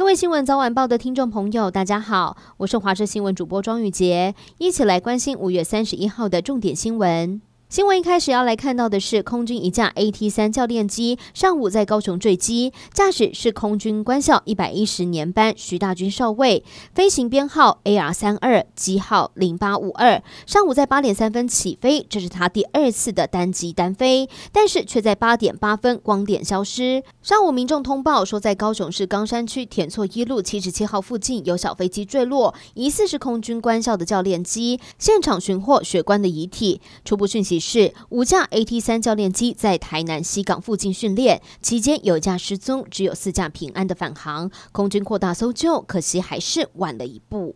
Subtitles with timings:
[0.00, 7.42] 各位新闻早晚报的听众朋友，大家好，我是华视新闻主播庄玉洁，一起来关心五月三十一号的重点新闻。
[7.70, 20.20] 新闻一开始要来看到的是，空军一架 AT-3 教练机上午在高雄坠机，驾驶是空军官校一百一十年班徐大军少尉，飞行编号 AR 三二，机号零八五二。
[20.46, 27.04] 上午在八点三分起飞，这是他第二次的单机单飞，但是却在八点八分光点消失。
[27.22, 36.80] 上午民众通报说，在高雄市冈山区田厝一路七十七号附近有小飞机坠落，疑似是空军官校的教练机，现场寻获学官的遗体。
[37.04, 37.59] 初步讯息。
[37.60, 44.50] 是五架 AT 三教练机在台南西港附近训练期间，有架失踪，只有四架平安的返航。
[44.72, 47.54] 空军扩大搜救，可惜还是晚了一步。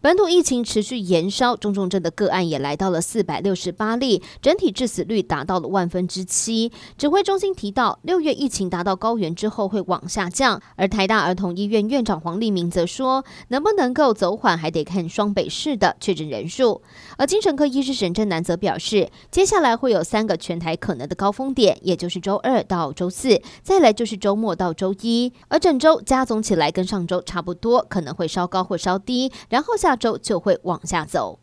[0.00, 6.72] 本土疫情持续延烧，中重症的个案也来到了四百六十八例，整体致死率达到了万分之七。
[6.96, 16.82] 指挥中心提到，六月疫情达到高原之后会往下降，而台大儿童医院院长黄立明则说，能不能够走缓还得看双北市的确诊人数。
[17.16, 29.90] 而精神科医师沈振南则表示，接下来会有三个全台可能的高峰点，也就是周二到周四，再来就是周末到周一，而整周加总起来跟上周差不多，可能会稍高或稍低，然后下。
[29.90, 31.40] 下周就会往下走。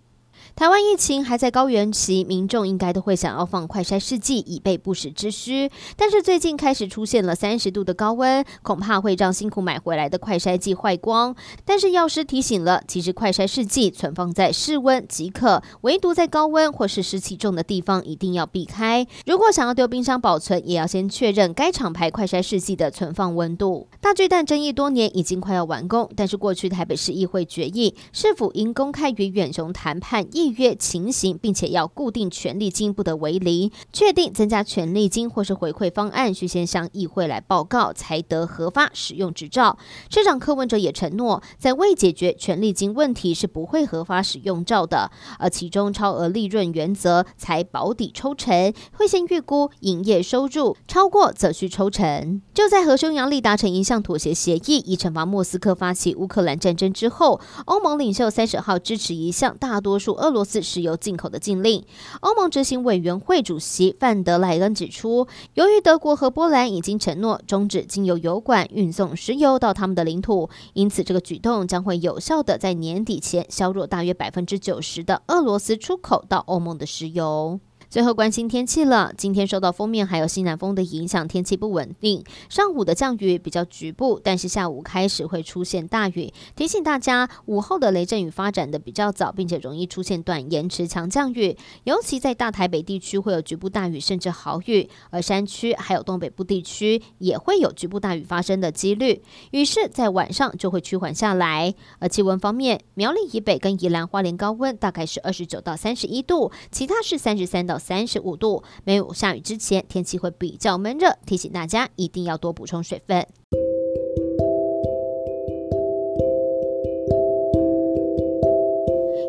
[0.56, 5.70] 台湾疫情还在高原期，民众应该都会想要放快筛试剂，以备不时之需。
[5.96, 11.36] 但是最近开始出现了三十度的高温，恐怕会让辛苦买回来的快筛剂坏光。
[11.64, 19.06] 但是药师提醒了，其实快筛试剂存放在室温即可，唯独在高温或是湿气重的地方一定要避开。
[19.26, 23.88] 如果想要丢冰箱保存，也要先确认该厂牌快筛试剂的存放温度。
[24.02, 39.78] 大巨蛋争议多年，已经快要完工，但是过去台北市议会决议，是否应公开与远雄谈判议约情形，并且要固定权利金不得为零，确定增加权利金或是回馈方案，需先向议会来报告，才得核发使用执照。
[40.09, 52.41] 市长柯文哲也承诺，在未解决权利金问题是不会核发使用照的，而其中超额利润原则才保底抽成，会先预估营业收入，超过则需抽成。
[52.53, 61.85] 就在和匈牙利达成一项妥协协议，以惩罚莫斯科发起乌克兰战争之后，欧盟领袖三十号支持一项大多数俄罗斯石油进口的禁令，
[62.19, 77.59] 欧盟执行委员会主席范德莱恩指出，由于德国和波兰已经承诺终止经由油管运送石油到他们的领土，因此这个举动将会有效地在年底前削弱大约百分之九十的俄罗斯出口到欧盟的石油。
[77.90, 82.22] 最后关心天气了，今天受到锋面还有西南风的影响，天气不稳定。
[82.50, 86.34] 上午的降雨比较局部，但是下午开始会出现大雨。
[86.53, 91.56] 提醒大家，午后的雷阵雨发展的比较早，并且容易出现短延迟强降雨，
[91.86, 99.24] 尤其在大台北地区会有局部大雨甚至豪雨，而山区还有东北部地区也会有局部大雨发生的几率。
[99.52, 101.74] 雨势在晚上就会趋缓下来。
[102.00, 107.78] 而气温方面，苗栗以北跟宜兰花莲高温大概是二十九到三十一度，其他是三十三到。
[107.88, 113.25] 三十五度，没有下雨之前，天气会比较闷热，提醒大家一定要多补充水分。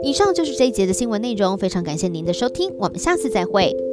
[0.02, 3.87] 以上就是这一节的新闻内容，非常感谢您的收听，我们下次再会。